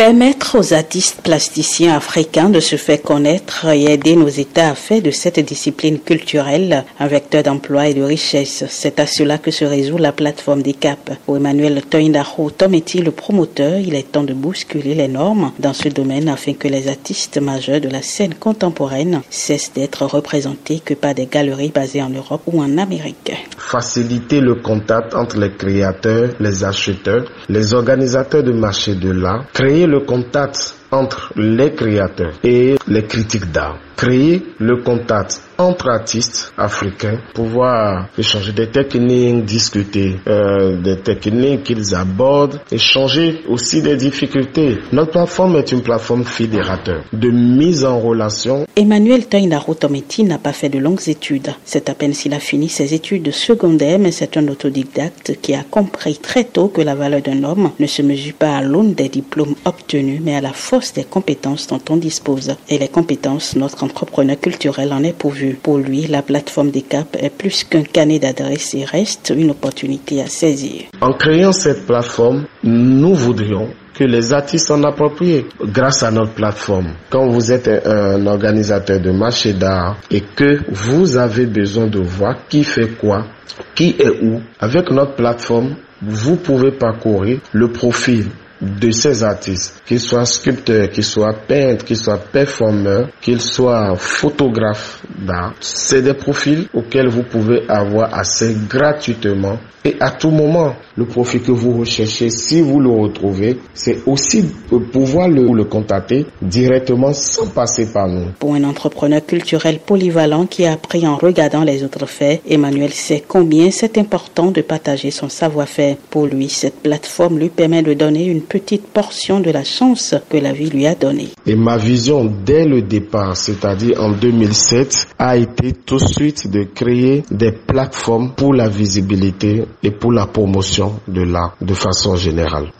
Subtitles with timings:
[0.00, 5.02] Permettre aux artistes plasticiens africains de se faire connaître et aider nos États à faire
[5.02, 8.64] de cette discipline culturelle un vecteur d'emploi et de richesse.
[8.70, 11.10] C'est à cela que se résout la plateforme des CAP.
[11.26, 13.78] Pour Emmanuel Toindaro, Tom est le promoteur?
[13.78, 17.82] Il est temps de bousculer les normes dans ce domaine afin que les artistes majeurs
[17.82, 22.62] de la scène contemporaine cessent d'être représentés que par des galeries basées en Europe ou
[22.62, 23.32] en Amérique.
[23.70, 29.86] Faciliter le contact entre les créateurs, les acheteurs, les organisateurs de marché de l'art, créer
[29.86, 33.78] le contact entre les créateurs et les critiques d'art.
[33.96, 41.94] Créer le contact entre artistes africains, pouvoir échanger des techniques, discuter euh, des techniques qu'ils
[41.94, 44.78] abordent, échanger aussi des difficultés.
[44.92, 48.64] Notre plateforme est une plateforme fédérateur de mise en relation.
[48.76, 51.50] Emmanuel Tainaro Tometi n'a pas fait de longues études.
[51.64, 55.62] C'est à peine s'il a fini ses études secondaires, mais c'est un autodidacte qui a
[55.62, 59.08] compris très tôt que la valeur d'un homme ne se mesure pas à l'aune des
[59.08, 62.54] diplômes obtenus, mais à la force des compétences dont on dispose.
[62.68, 65.49] Et les compétences, notre entrepreneur culturel en est pourvu.
[65.56, 70.20] Pour lui, la plateforme des CAP est plus qu'un canet d'adresses et reste une opportunité
[70.22, 70.82] à saisir.
[71.00, 76.94] En créant cette plateforme, nous voudrions que les artistes s'en approprient grâce à notre plateforme.
[77.10, 82.36] Quand vous êtes un organisateur de marché d'art et que vous avez besoin de voir
[82.48, 83.26] qui fait quoi,
[83.74, 88.26] qui est où, avec notre plateforme, vous pouvez parcourir le profil
[88.60, 95.02] de ces artistes, qu'ils soient sculpteurs, qu'ils soient peintres, qu'ils soient performeurs, qu'ils soient photographes
[95.18, 95.54] d'art.
[95.60, 100.74] C'est des profils auxquels vous pouvez avoir accès gratuitement et à tout moment.
[100.96, 104.44] Le profil que vous recherchez, si vous le retrouvez, c'est aussi
[104.92, 108.26] pouvoir le, le contacter directement sans passer par nous.
[108.38, 113.22] Pour un entrepreneur culturel polyvalent qui a appris en regardant les autres faits, Emmanuel sait
[113.26, 115.96] combien c'est important de partager son savoir-faire.
[116.10, 120.36] Pour lui, cette plateforme lui permet de donner une petite portion de la chance que
[120.36, 121.28] la vie lui a donnée.
[121.46, 126.64] Et ma vision dès le départ, c'est-à-dire en 2007, a été tout de suite de
[126.64, 132.72] créer des plateformes pour la visibilité et pour la promotion de l'art de façon générale.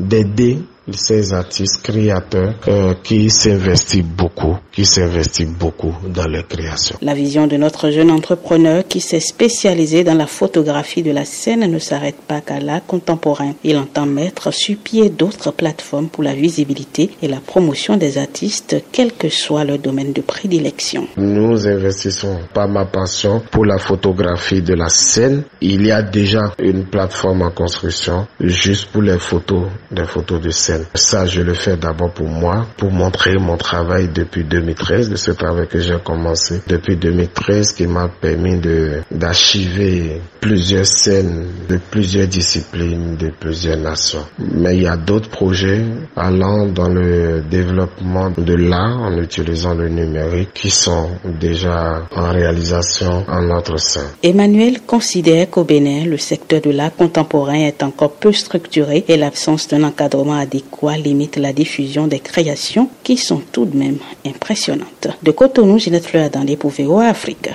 [0.94, 6.96] Ces artistes créateurs euh, qui s'investissent beaucoup, qui s'investissent beaucoup dans leur création.
[7.02, 11.70] La vision de notre jeune entrepreneur qui s'est spécialisé dans la photographie de la scène
[11.70, 13.54] ne s'arrête pas qu'à l'art contemporain.
[13.64, 18.76] Il entend mettre sur pied d'autres plateformes pour la visibilité et la promotion des artistes,
[18.92, 21.06] quel que soit leur domaine de prédilection.
[21.16, 25.44] Nous investissons par ma passion pour la photographie de la scène.
[25.60, 30.50] Il y a déjà une plateforme en construction juste pour les photos, des photos de
[30.50, 30.79] scène.
[30.94, 35.30] Ça, je le fais d'abord pour moi, pour montrer mon travail depuis 2013, de ce
[35.30, 42.26] travail que j'ai commencé depuis 2013 qui m'a permis de d'archiver plusieurs scènes de plusieurs
[42.26, 44.24] disciplines, de plusieurs nations.
[44.38, 45.84] Mais il y a d'autres projets
[46.16, 51.10] allant dans le développement de l'art en utilisant le numérique qui sont
[51.40, 54.06] déjà en réalisation en notre sein.
[54.22, 59.68] Emmanuel considère qu'au Bénin, le secteur de l'art contemporain est encore peu structuré et l'absence
[59.68, 65.08] d'un encadrement adéquat quoi limite la diffusion des créations qui sont tout de même impressionnantes.
[65.22, 66.56] De Cotonou, Ginette Fleur dans les
[67.00, 67.50] Afrique.